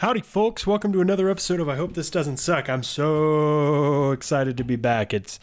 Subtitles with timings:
[0.00, 0.66] Howdy, folks.
[0.66, 2.68] Welcome to another episode of I Hope This Doesn't Suck.
[2.68, 5.14] I'm so excited to be back.
[5.14, 5.40] It's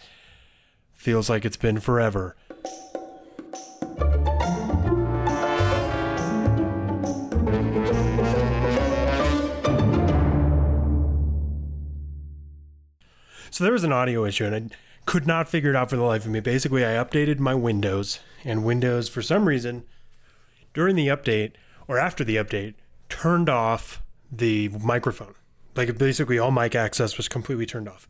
[0.93, 2.35] feels like it's been forever.
[13.49, 14.75] So there was an audio issue and I
[15.07, 16.41] could not figure it out for the life of me.
[16.41, 19.83] Basically, I updated my Windows and Windows for some reason
[20.75, 21.53] during the update
[21.87, 22.75] or after the update
[23.09, 24.03] turned off
[24.37, 25.35] the microphone.
[25.75, 28.07] Like basically all mic access was completely turned off.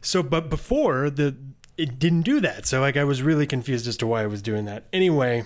[0.00, 1.36] So but before the
[1.76, 2.66] it didn't do that.
[2.66, 4.84] So like I was really confused as to why I was doing that.
[4.92, 5.44] Anyway,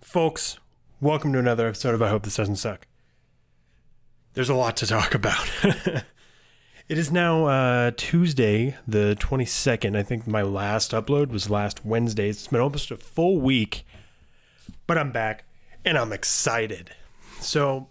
[0.00, 0.58] folks,
[1.00, 2.86] welcome to another episode of I Hope This Doesn't Suck.
[4.34, 5.50] There's a lot to talk about.
[5.64, 6.04] it
[6.88, 9.96] is now uh, Tuesday, the 22nd.
[9.96, 12.30] I think my last upload was last Wednesday.
[12.30, 13.84] It's been almost a full week,
[14.86, 15.44] but I'm back
[15.84, 16.90] and I'm excited.
[17.40, 17.88] So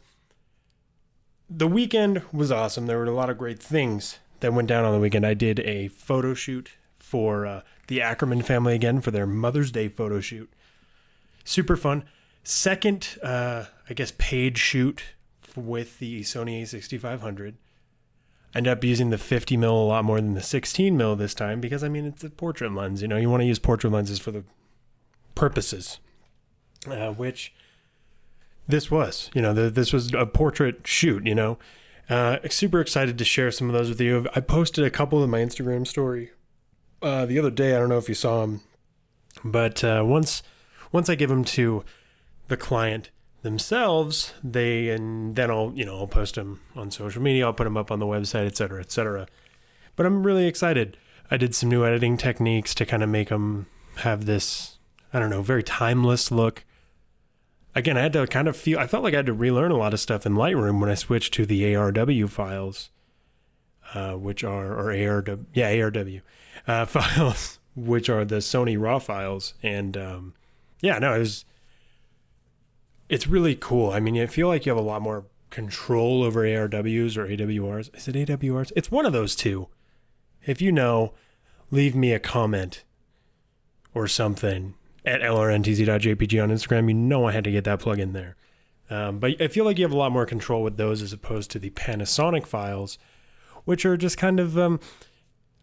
[1.53, 2.85] the weekend was awesome.
[2.85, 5.25] There were a lot of great things that went down on the weekend.
[5.25, 9.89] I did a photo shoot for uh, the Ackerman family again for their Mother's Day
[9.89, 10.51] photo shoot.
[11.43, 12.05] Super fun.
[12.43, 15.03] Second, uh, I guess, paid shoot
[15.55, 17.55] with the Sony A6500.
[18.53, 21.61] Ended up using the 50 mil a lot more than the 16 mil this time
[21.61, 23.01] because I mean it's a portrait lens.
[23.01, 24.43] You know, you want to use portrait lenses for the
[25.35, 25.99] purposes,
[26.87, 27.53] uh, which
[28.67, 29.29] this was.
[29.33, 31.25] You know, the, this was a portrait shoot.
[31.25, 31.57] You know,
[32.09, 34.27] uh, super excited to share some of those with you.
[34.35, 36.31] I posted a couple in my Instagram story
[37.01, 37.75] uh, the other day.
[37.75, 38.61] I don't know if you saw them,
[39.43, 40.43] but uh, once
[40.91, 41.83] once I give them to
[42.47, 43.09] the client
[43.41, 47.45] themselves, they and then I'll you know I'll post them on social media.
[47.45, 49.27] I'll put them up on the website, etc., etc.
[49.95, 50.97] But I'm really excited.
[51.29, 53.67] I did some new editing techniques to kind of make them
[53.97, 54.77] have this
[55.13, 56.63] I don't know very timeless look.
[57.73, 59.77] Again, I had to kind of feel I felt like I had to relearn a
[59.77, 62.89] lot of stuff in Lightroom when I switched to the ARW files,
[63.93, 66.21] uh, which are or ARW yeah ARW
[66.67, 70.33] uh, files, which are the Sony RAW files, and um,
[70.81, 71.45] yeah, no, it was.
[73.07, 73.91] It's really cool.
[73.91, 77.93] I mean, I feel like you have a lot more control over ARWs or AWRs.
[77.95, 78.71] Is it AWRs?
[78.75, 79.67] It's one of those two.
[80.45, 81.13] If you know,
[81.71, 82.83] leave me a comment
[83.93, 84.75] or something
[85.05, 86.87] at lrntz.jpg on Instagram.
[86.87, 88.35] You know I had to get that plug in there.
[88.89, 91.49] Um, but I feel like you have a lot more control with those as opposed
[91.51, 92.97] to the Panasonic files,
[93.63, 94.79] which are just kind of um,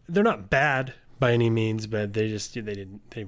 [0.07, 3.27] they're not bad by any means, but they just they didn't they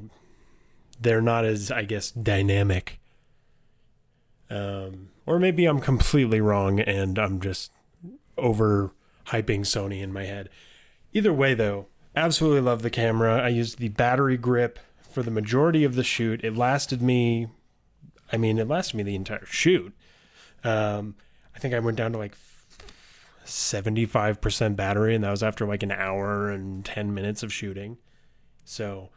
[0.99, 2.99] they're not as I guess dynamic.
[4.49, 7.71] Um, or maybe I'm completely wrong and I'm just
[8.37, 8.91] over
[9.27, 10.49] hyping Sony in my head.
[11.13, 13.41] Either way, though, absolutely love the camera.
[13.41, 14.79] I used the battery grip
[15.11, 16.43] for the majority of the shoot.
[16.43, 17.47] It lasted me,
[18.31, 19.93] I mean, it lasted me the entire shoot.
[20.63, 21.15] Um,
[21.55, 22.35] I think I went down to like
[23.45, 27.97] 75% battery, and that was after like an hour and 10 minutes of shooting.
[28.63, 29.09] So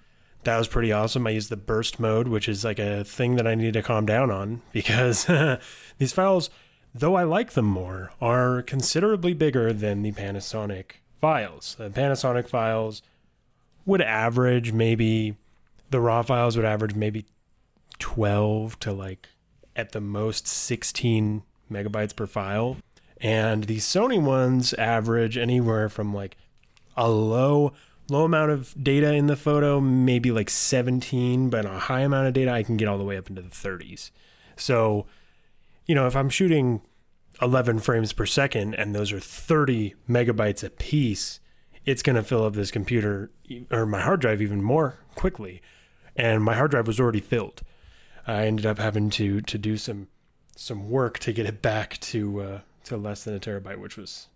[0.45, 1.27] that was pretty awesome.
[1.27, 4.07] I used the burst mode, which is like a thing that I need to calm
[4.07, 5.27] down on because
[5.99, 6.51] these files,
[6.95, 11.77] though I like them more, are considerably bigger than the Panasonic files.
[11.79, 13.03] The Panasonic files
[13.87, 15.37] would average maybe,
[15.95, 17.25] the raw files would average maybe
[18.01, 19.29] 12 to like
[19.77, 22.79] at the most 16 megabytes per file.
[23.21, 26.37] And the Sony ones average anywhere from like
[26.97, 27.75] a low
[28.11, 32.35] low amount of data in the photo, maybe like 17, but a high amount of
[32.35, 34.11] data I can get all the way up into the 30s.
[34.57, 35.07] So,
[35.87, 36.83] you know, if I'm shooting
[37.41, 41.39] 11 frames per second and those are 30 megabytes a piece,
[41.87, 43.31] it's going to fill up this computer
[43.71, 45.63] or my hard drive even more quickly.
[46.17, 47.63] And my hard drive was already filled.
[48.27, 50.09] I ended up having to to do some
[50.57, 54.29] some work to get it back to uh, to less than a terabyte, which was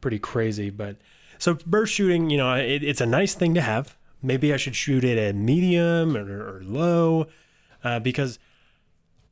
[0.00, 0.70] pretty crazy.
[0.70, 0.96] But
[1.38, 3.96] so burst shooting, you know, it, it's a nice thing to have.
[4.22, 7.26] Maybe I should shoot it at medium or, or low
[7.82, 8.38] uh, because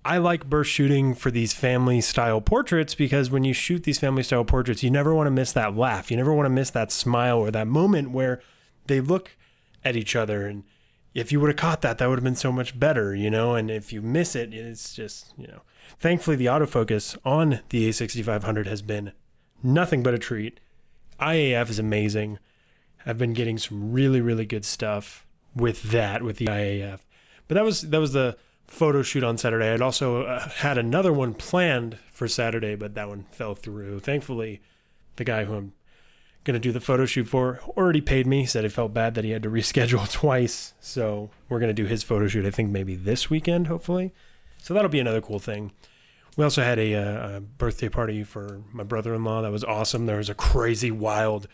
[0.05, 4.23] I like burst shooting for these family style portraits because when you shoot these family
[4.23, 6.11] style portraits, you never want to miss that laugh.
[6.11, 8.43] You never want to miss that smile or that moment where
[8.87, 9.37] they look
[9.85, 10.47] at each other.
[10.47, 10.65] And
[11.15, 13.55] if you would have caught that, that would have been so much better, you know?
[13.55, 15.63] And if you miss it, it's just, you know.
[15.99, 19.13] Thankfully, the autofocus on the A6500 has been
[19.63, 20.61] nothing but a treat.
[21.19, 22.39] Eye AF is amazing.
[23.05, 27.07] I've been getting some really, really good stuff with that, with the Eye AF.
[27.49, 28.37] But that was that was the
[28.67, 29.73] photo shoot on Saturday.
[29.73, 34.01] I'd also uh, had another one planned for Saturday, but that one fell through.
[34.01, 34.63] Thankfully,
[35.17, 35.73] the guy who I'm
[36.45, 38.47] going to do the photo shoot for already paid me.
[38.47, 40.75] Said he felt bad that he had to reschedule twice.
[40.81, 44.13] So we're going to do his photo shoot, I think maybe this weekend, hopefully.
[44.59, 45.73] So that'll be another cool thing.
[46.37, 49.43] We also had a, uh, a birthday party for my brother-in-law.
[49.43, 50.07] That was awesome.
[50.07, 51.47] There was a crazy, wild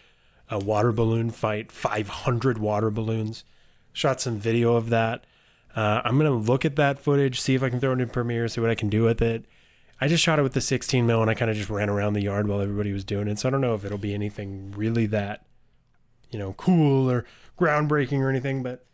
[0.50, 1.72] uh, water balloon fight.
[1.72, 3.44] 500 water balloons.
[3.92, 5.24] Shot some video of that.
[5.74, 8.48] Uh, I'm gonna look at that footage, see if I can throw it in Premiere,
[8.48, 9.44] see what I can do with it.
[10.00, 12.12] I just shot it with the 16 mil, and I kind of just ran around
[12.12, 13.38] the yard while everybody was doing it.
[13.38, 15.44] So I don't know if it'll be anything really that,
[16.30, 17.24] you know, cool or
[17.58, 18.62] groundbreaking or anything.
[18.62, 18.84] But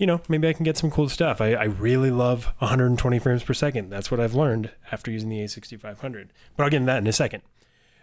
[0.00, 1.42] you know, maybe I can get some cool stuff.
[1.42, 3.90] I, I really love 120 frames per second.
[3.90, 6.28] That's what I've learned after using the A6500.
[6.56, 7.42] But I'll get into that in a second.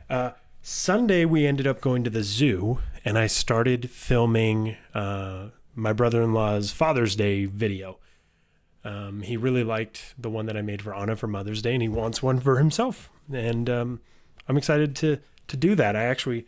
[0.08, 0.32] Uh,
[0.62, 6.22] Sunday, we ended up going to the zoo, and I started filming uh, my brother
[6.22, 7.98] in law's Father's Day video.
[8.88, 11.82] Um, he really liked the one that I made for Anna for Mother's Day, and
[11.82, 13.10] he wants one for himself.
[13.32, 14.00] And um,
[14.48, 15.98] I'm excited to to do that.
[15.98, 16.48] I actually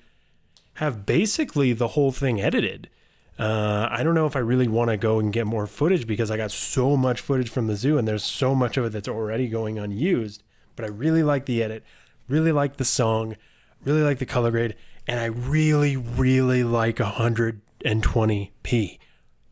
[0.75, 2.89] have basically the whole thing edited.
[3.37, 6.31] Uh, I don't know if I really want to go and get more footage because
[6.31, 9.07] I got so much footage from the zoo and there's so much of it that's
[9.07, 10.43] already going unused.
[10.77, 11.83] But I really like the edit,
[12.29, 13.35] really like the song,
[13.83, 14.75] really like the color grade,
[15.07, 18.99] and I really, really like 120p.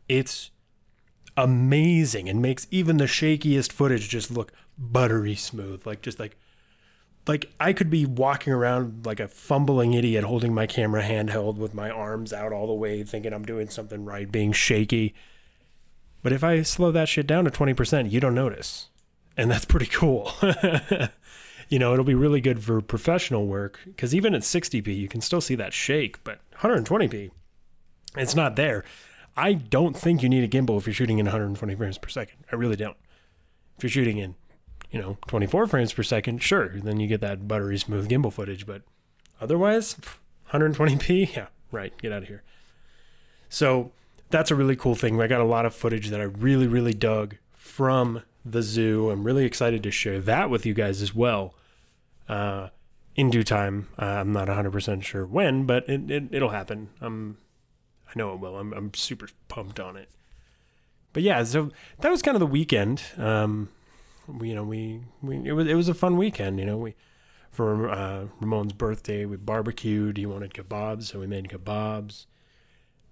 [0.08, 0.50] It's
[1.38, 5.86] amazing and makes even the shakiest footage just look buttery smooth.
[5.86, 6.36] Like, just like
[7.28, 11.74] like I could be walking around like a fumbling idiot holding my camera handheld with
[11.74, 15.14] my arms out all the way thinking I'm doing something right, being shaky.
[16.22, 18.88] But if I slow that shit down to 20%, you don't notice.
[19.36, 20.32] And that's pretty cool.
[21.68, 25.20] you know, it'll be really good for professional work because even at 60p, you can
[25.20, 27.30] still see that shake, but 120p,
[28.16, 28.84] it's not there.
[29.38, 32.38] I don't think you need a gimbal if you're shooting in 120 frames per second.
[32.52, 32.96] I really don't.
[33.76, 34.34] If you're shooting in
[34.90, 38.66] you know, 24 frames per second, sure, then you get that buttery smooth gimbal footage.
[38.66, 38.82] But
[39.40, 39.96] otherwise,
[40.52, 42.42] 120p, yeah, right, get out of here.
[43.48, 43.92] So
[44.30, 45.20] that's a really cool thing.
[45.20, 49.10] I got a lot of footage that I really, really dug from the zoo.
[49.10, 51.54] I'm really excited to share that with you guys as well.
[52.28, 52.68] Uh,
[53.14, 56.90] in due time, uh, I'm not 100% sure when, but it, it, it'll happen.
[57.00, 57.36] I'm,
[58.08, 58.56] I know it will.
[58.56, 60.08] I'm, I'm super pumped on it.
[61.12, 61.70] But yeah, so
[62.00, 63.02] that was kind of the weekend.
[63.16, 63.68] Um,
[64.26, 66.58] we, you know, we, we it was it was a fun weekend.
[66.58, 66.94] You know, we
[67.50, 70.16] for uh, Ramon's birthday we barbecued.
[70.16, 72.26] He wanted kebabs, so we made kebabs.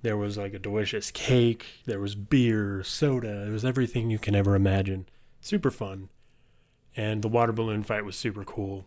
[0.02, 1.66] There was like a delicious cake.
[1.86, 3.44] There was beer, soda.
[3.44, 5.08] There was everything you can ever imagine.
[5.40, 6.10] Super fun.
[6.96, 8.86] And the water balloon fight was super cool.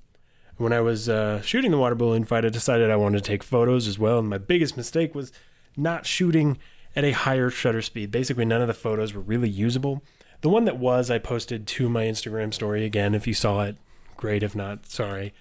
[0.57, 3.44] When I was uh, shooting the water balloon fight, I decided I wanted to take
[3.44, 4.19] photos as well.
[4.19, 5.31] And my biggest mistake was
[5.77, 6.57] not shooting
[6.95, 8.12] at a higher shutter speed.
[8.12, 10.04] Basically, none of the photos were really usable.
[10.42, 13.13] The one that was, I posted to my Instagram story again.
[13.13, 13.77] If you saw it,
[14.18, 14.44] great.
[14.44, 15.33] If not, sorry.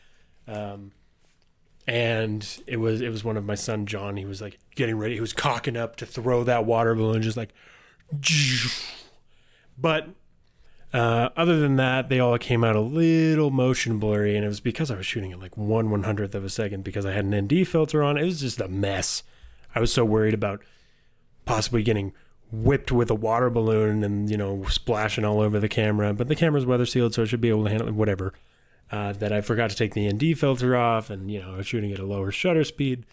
[0.46, 0.92] Um,
[1.86, 4.16] and it was it was one of my son John.
[4.16, 5.14] He was like getting ready.
[5.14, 7.52] He was cocking up to throw that water balloon, just like.
[9.80, 10.08] But
[10.92, 14.58] uh, other than that, they all came out a little motion blurry, and it was
[14.60, 17.24] because I was shooting at like one one hundredth of a second because I had
[17.24, 18.16] an ND filter on.
[18.16, 19.22] It was just a mess.
[19.74, 20.62] I was so worried about
[21.44, 22.12] possibly getting
[22.50, 26.36] whipped with a water balloon and you know splashing all over the camera but the
[26.36, 28.32] camera's weather sealed so it should be able to handle whatever
[28.90, 31.66] uh, that i forgot to take the nd filter off and you know i was
[31.66, 33.04] shooting at a lower shutter speed.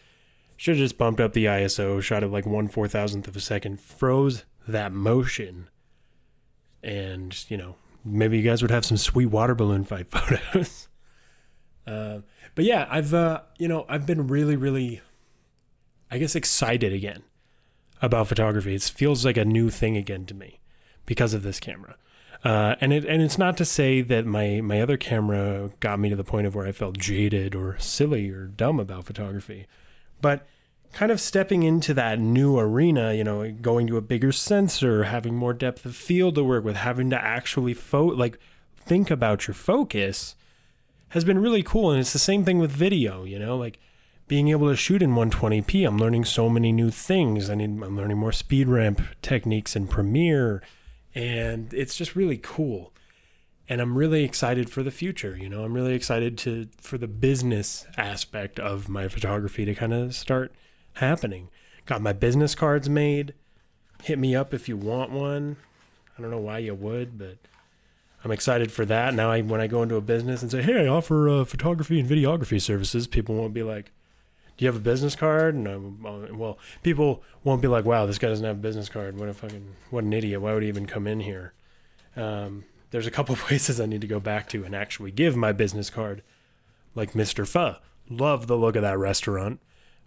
[0.57, 3.41] Should have just bumped up the iso shot at like one four thousandth of a
[3.41, 5.69] second froze that motion
[6.81, 7.75] and you know
[8.05, 10.87] maybe you guys would have some sweet water balloon fight photos.
[11.85, 12.19] Uh,
[12.55, 15.01] but yeah i've uh, you know i've been really really
[16.11, 17.23] i guess excited again
[18.01, 18.75] about photography.
[18.75, 20.59] It feels like a new thing again to me
[21.05, 21.95] because of this camera.
[22.43, 26.09] Uh, and it and it's not to say that my my other camera got me
[26.09, 29.65] to the point of where I felt jaded or silly or dumb about photography,
[30.21, 30.45] but
[30.93, 35.35] kind of stepping into that new arena, you know, going to a bigger sensor, having
[35.35, 38.37] more depth of field to work with, having to actually fo- like
[38.77, 40.35] think about your focus
[41.09, 41.89] has been really cool.
[41.91, 43.79] And it's the same thing with video, you know, like
[44.27, 47.49] being able to shoot in 120p, I'm learning so many new things.
[47.49, 50.63] I need, I'm learning more speed ramp techniques in Premiere,
[51.13, 52.91] and it's just really cool.
[53.69, 55.37] And I'm really excited for the future.
[55.37, 59.93] You know, I'm really excited to for the business aspect of my photography to kind
[59.93, 60.53] of start
[60.95, 61.49] happening.
[61.85, 63.33] Got my business cards made.
[64.03, 65.57] Hit me up if you want one.
[66.17, 67.37] I don't know why you would, but
[68.23, 69.13] I'm excited for that.
[69.13, 71.99] Now, I, when I go into a business and say, "Hey, I offer uh, photography
[71.99, 73.91] and videography services," people won't be like,
[74.57, 75.55] do you have a business card?
[75.55, 75.95] No.
[76.33, 79.19] Well, people won't be like, wow, this guy doesn't have a business card.
[79.19, 80.41] What a fucking, what an idiot.
[80.41, 81.53] Why would he even come in here?
[82.15, 85.51] Um, there's a couple places I need to go back to and actually give my
[85.51, 86.23] business card,
[86.93, 87.47] like Mr.
[87.47, 87.75] Pho.
[88.09, 89.59] Love the look of that restaurant.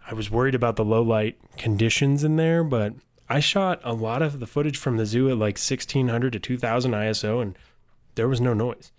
[0.09, 2.93] I was worried about the low light conditions in there, but
[3.29, 6.91] I shot a lot of the footage from the zoo at like 1600 to 2000
[6.93, 7.55] ISO and
[8.15, 8.91] there was no noise.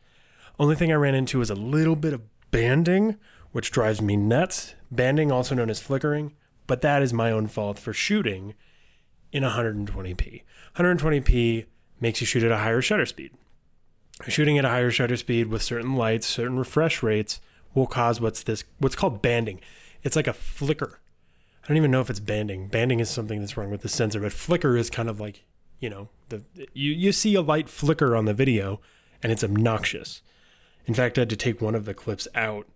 [0.59, 3.16] Only thing I ran into was a little bit of banding,
[3.52, 4.75] which drives me nuts.
[4.90, 6.33] Banding, also known as flickering,
[6.66, 8.54] but that is my own fault for shooting
[9.33, 10.42] in 120p.
[10.76, 11.66] 120p
[12.00, 13.33] makes you shoot at a higher shutter speed.
[14.28, 17.40] Shooting at a higher shutter speed with certain lights, certain refresh rates
[17.75, 19.61] will cause what's this what's called banding.
[20.02, 21.00] It's like a flicker.
[21.62, 22.69] I don't even know if it's banding.
[22.69, 25.45] Banding is something that's wrong with the sensor, but flicker is kind of like,
[25.78, 26.42] you know, the
[26.75, 28.80] you you see a light flicker on the video
[29.23, 30.23] and it's obnoxious.
[30.87, 32.66] In fact, I had to take one of the clips out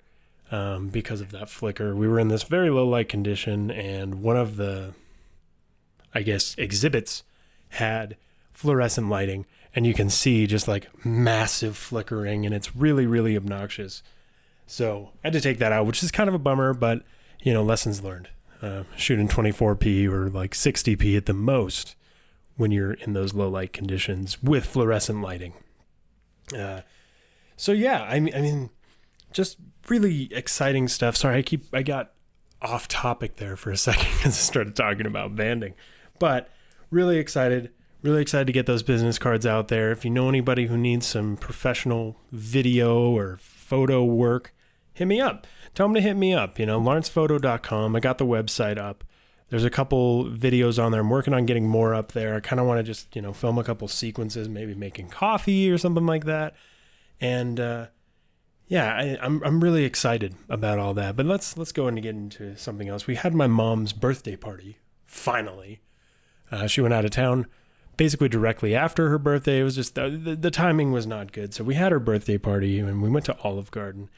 [0.51, 1.95] um, because of that flicker.
[1.95, 4.95] We were in this very low light condition, and one of the,
[6.15, 7.23] I guess, exhibits
[7.71, 8.17] had
[8.53, 14.03] fluorescent lighting, and you can see just like massive flickering, and it's really, really obnoxious.
[14.67, 17.03] So I had to take that out, which is kind of a bummer, but
[17.43, 18.29] you know, lessons learned.
[18.63, 21.97] Uh, shooting 24p or like 60p at the most
[22.57, 25.53] when you're in those low light conditions with fluorescent lighting.
[26.57, 26.81] Uh,
[27.57, 28.71] so yeah, I mean, I mean,
[29.33, 31.17] just really exciting stuff.
[31.17, 32.13] Sorry, I keep I got
[32.63, 35.75] off topic there for a second because I started talking about banding,
[36.19, 36.49] but
[36.91, 37.71] really excited,
[38.03, 39.91] really excited to get those business cards out there.
[39.91, 44.55] If you know anybody who needs some professional video or photo work,
[44.93, 45.47] hit me up.
[45.75, 46.59] Tell them to hit me up.
[46.59, 47.97] You know, lawrencephoto.com.
[47.97, 49.05] I got the website up.
[49.51, 51.03] There's a couple videos on there.
[51.03, 52.35] I'm working on getting more up there.
[52.35, 55.71] I kind of want to just, you know, film a couple sequences, maybe making coffee
[55.71, 56.55] or something like that.
[57.21, 57.87] And uh,
[58.67, 61.17] yeah, I, am I'm, I'm really excited about all that.
[61.17, 63.07] But let's let's go and get into something else.
[63.07, 65.81] We had my mom's birthday party finally.
[66.51, 67.47] Uh, she went out of town
[67.97, 69.61] basically directly after her birthday.
[69.61, 71.55] It was just the, the, the timing was not good.
[71.55, 74.11] So we had her birthday party and we went to Olive Garden.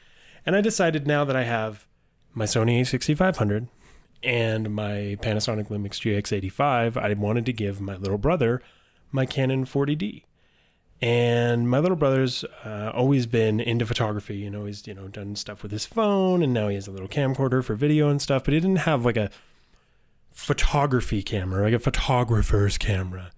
[0.45, 1.87] And I decided now that I have
[2.33, 3.67] my Sony A6500
[4.23, 8.61] and my Panasonic Lumix GX85, I wanted to give my little brother
[9.11, 10.23] my Canon 40D.
[11.01, 14.37] And my little brother's uh, always been into photography.
[14.37, 16.91] You know, he's you know done stuff with his phone, and now he has a
[16.91, 18.43] little camcorder for video and stuff.
[18.43, 19.29] But he didn't have like a
[20.31, 23.31] photography camera, like a photographer's camera.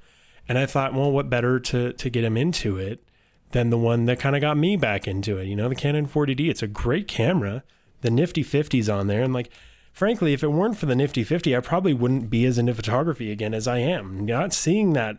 [0.47, 3.03] And I thought, well, what better to to get him into it
[3.51, 5.47] than the one that kind of got me back into it?
[5.47, 6.49] You know, the Canon 40D.
[6.49, 7.63] It's a great camera.
[8.01, 9.49] The Nifty 50's on there, and like
[9.91, 13.33] frankly, if it weren't for the Nifty 50, I probably wouldn't be as into photography
[13.33, 14.25] again as I am.
[14.25, 15.17] Not seeing that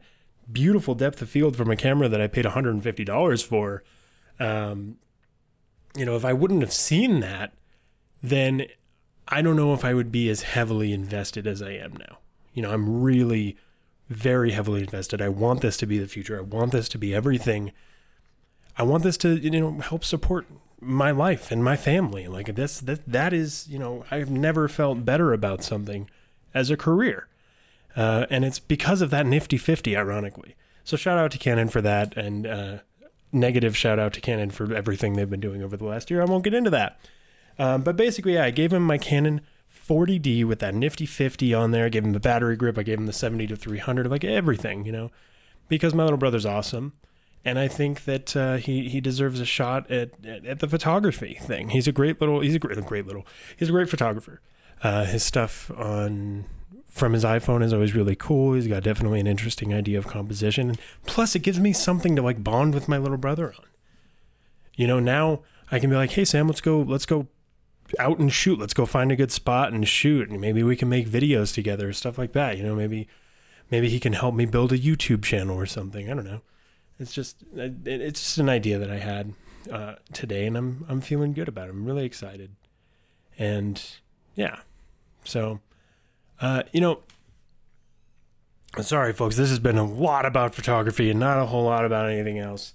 [0.53, 3.83] beautiful depth of field from a camera that I paid $150 for.
[4.39, 4.97] Um,
[5.97, 7.53] you know, if I wouldn't have seen that,
[8.23, 8.67] then
[9.29, 12.19] I don't know if I would be as heavily invested as I am now.
[12.55, 13.57] You know, I'm really
[14.09, 15.23] very heavily invested.
[15.23, 16.37] I want this to be the future.
[16.37, 17.73] I want this to be everything.
[18.77, 20.47] I want this to, you know, help support
[20.81, 22.27] my life and my family.
[22.27, 26.11] Like this, that, that is, you know, I've never felt better about something
[26.53, 27.29] as a career.
[27.97, 30.57] Uh, and it's because of that nifty 50, ironically.
[30.85, 32.79] So shout out to Canon for that, and uh,
[33.33, 36.23] negative shout out to Canon for everything they've been doing over the last year.
[36.23, 36.99] I won't get into that.
[37.59, 39.43] Um, but basically, yeah, I gave him my Canon
[39.89, 41.87] 40D with that nifty 50 on there.
[41.87, 42.79] I gave him the battery grip.
[42.79, 45.11] I gave him the 70 to 300, like everything, you know,
[45.69, 46.95] because my little brother's awesome.
[47.45, 51.39] And I think that uh, he he deserves a shot at, at, at the photography
[51.41, 51.71] thing.
[51.71, 54.43] He's a great little he's a great great little he's a great photographer.
[54.83, 56.45] Uh, his stuff on
[56.91, 58.55] from his iPhone is always really cool.
[58.55, 60.77] He's got definitely an interesting idea of composition.
[61.07, 63.65] Plus, it gives me something to like bond with my little brother on.
[64.77, 67.29] You know, now I can be like, "Hey Sam, let's go, let's go
[67.99, 68.59] out and shoot.
[68.59, 71.93] Let's go find a good spot and shoot, and maybe we can make videos together,
[71.93, 72.57] stuff like that.
[72.57, 73.09] You know, maybe
[73.71, 76.11] maybe he can help me build a YouTube channel or something.
[76.11, 76.43] I don't know.
[76.99, 79.35] It's just it's just an idea that I had
[79.71, 81.71] uh, today, and I'm I'm feeling good about it.
[81.71, 82.57] I'm really excited,
[83.39, 83.83] and
[84.35, 84.61] yeah,
[85.25, 85.61] so
[86.41, 87.01] uh, you know,
[88.81, 92.09] sorry, folks, this has been a lot about photography and not a whole lot about
[92.11, 92.75] anything else.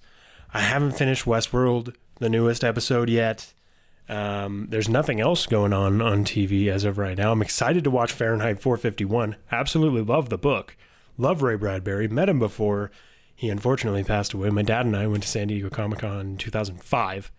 [0.54, 3.54] I haven't finished Westworld, the newest episode, yet.
[4.08, 7.32] Um, there's nothing else going on on TV as of right now.
[7.32, 9.36] I'm excited to watch Fahrenheit 451.
[9.52, 10.78] Absolutely love the book.
[11.18, 12.08] Love Ray Bradbury.
[12.08, 12.92] Met him before
[13.36, 14.50] he unfortunately passed away.
[14.50, 17.32] My dad and I went to San Diego Comic Con in 2005,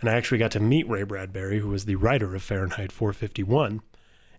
[0.00, 3.82] and I actually got to meet Ray Bradbury, who was the writer of Fahrenheit 451.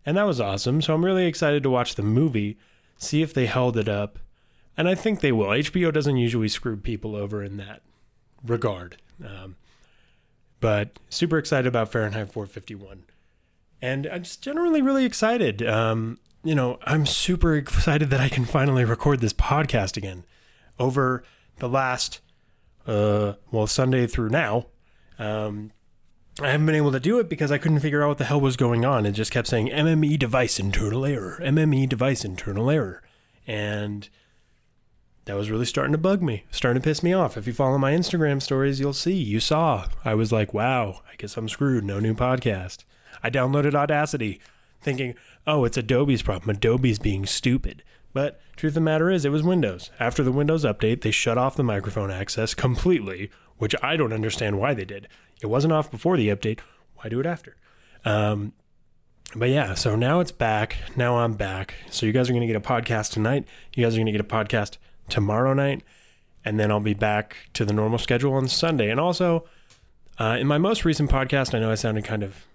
[0.05, 0.81] And that was awesome.
[0.81, 2.57] So I'm really excited to watch the movie,
[2.97, 4.19] see if they held it up.
[4.77, 5.47] And I think they will.
[5.47, 7.81] HBO doesn't usually screw people over in that
[8.45, 8.97] regard.
[9.25, 9.55] Um,
[10.59, 13.03] but super excited about Fahrenheit 451.
[13.81, 15.65] And I'm just generally really excited.
[15.65, 20.25] Um, you know, I'm super excited that I can finally record this podcast again.
[20.77, 21.23] Over
[21.57, 22.19] the last,
[22.85, 24.67] uh, well, Sunday through now,
[25.17, 25.71] um,
[26.41, 28.41] I haven't been able to do it because I couldn't figure out what the hell
[28.41, 29.05] was going on.
[29.05, 33.01] It just kept saying MME device internal error, MME device internal error.
[33.47, 34.09] And
[35.25, 37.37] that was really starting to bug me, starting to piss me off.
[37.37, 39.87] If you follow my Instagram stories, you'll see, you saw.
[40.03, 41.85] I was like, wow, I guess I'm screwed.
[41.85, 42.83] No new podcast.
[43.23, 44.41] I downloaded Audacity
[44.81, 45.15] thinking,
[45.47, 46.55] oh, it's Adobe's problem.
[46.55, 47.81] Adobe's being stupid.
[48.13, 49.89] But truth of the matter is, it was Windows.
[49.99, 54.59] After the Windows update, they shut off the microphone access completely, which I don't understand
[54.59, 55.07] why they did.
[55.41, 56.59] It wasn't off before the update.
[56.95, 57.55] Why do it after?
[58.03, 58.53] Um,
[59.35, 60.77] but yeah, so now it's back.
[60.95, 61.75] Now I'm back.
[61.89, 63.45] So you guys are going to get a podcast tonight.
[63.73, 64.77] You guys are going to get a podcast
[65.09, 65.83] tomorrow night.
[66.43, 68.89] And then I'll be back to the normal schedule on Sunday.
[68.89, 69.45] And also,
[70.19, 72.45] uh, in my most recent podcast, I know I sounded kind of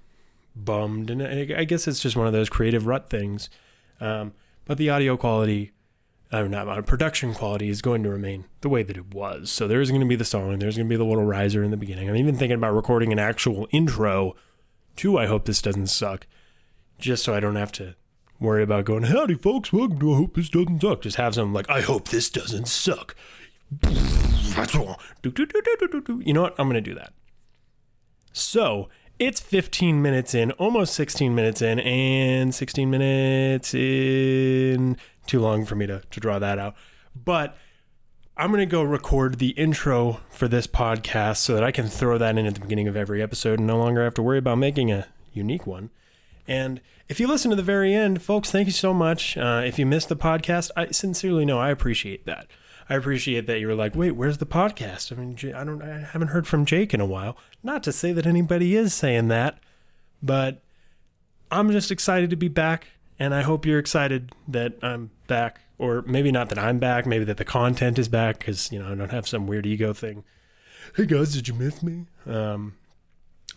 [0.54, 1.10] bummed.
[1.10, 3.50] And I, guess it's just one of those creative rut things.
[4.00, 4.32] Um,
[4.64, 5.72] but the audio quality,
[6.32, 9.50] uh, not uh, production quality, is going to remain the way that it was.
[9.50, 11.70] So there's going to be the song, there's going to be the little riser in
[11.70, 12.08] the beginning.
[12.08, 14.36] I'm even thinking about recording an actual intro
[14.96, 16.26] to I Hope This Doesn't Suck,
[16.98, 17.94] just so I don't have to
[18.38, 21.02] worry about going, howdy folks, welcome to I Hope This Doesn't Suck.
[21.02, 23.14] Just have some like, I hope this doesn't suck.
[26.24, 26.54] You know what?
[26.58, 27.12] I'm going to do that.
[28.32, 34.96] So it's 15 minutes in, almost 16 minutes in, and 16 minutes in.
[35.26, 36.74] Too long for me to, to draw that out.
[37.14, 37.56] But
[38.36, 42.18] I'm going to go record the intro for this podcast so that I can throw
[42.18, 44.58] that in at the beginning of every episode and no longer have to worry about
[44.58, 45.90] making a unique one.
[46.48, 49.36] And if you listen to the very end, folks, thank you so much.
[49.36, 52.46] Uh, if you missed the podcast, I sincerely know I appreciate that.
[52.88, 55.12] I appreciate that you're like, wait, where's the podcast?
[55.12, 57.36] I mean, I don't, I haven't heard from Jake in a while.
[57.62, 59.60] Not to say that anybody is saying that,
[60.20, 60.62] but
[61.52, 62.88] I'm just excited to be back,
[63.20, 67.24] and I hope you're excited that I'm back, or maybe not that I'm back, maybe
[67.26, 70.24] that the content is back, because you know I don't have some weird ego thing.
[70.96, 72.06] Hey guys, did you miss me?
[72.26, 72.74] Um,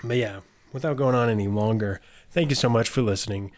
[0.03, 0.41] but yeah,
[0.72, 3.51] without going on any longer, thank you so much for listening.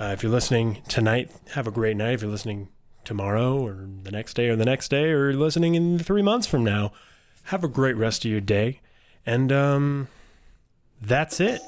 [0.00, 2.14] Uh, if you're listening tonight, have a great night.
[2.14, 2.68] If you're listening
[3.04, 6.64] tomorrow or the next day or the next day or listening in three months from
[6.64, 6.92] now.
[7.44, 8.80] Have a great rest of your day.
[9.26, 10.08] And um,
[11.00, 11.60] that's it.